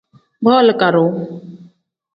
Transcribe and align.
Booli 0.43 0.73
kadoo. 0.81 1.09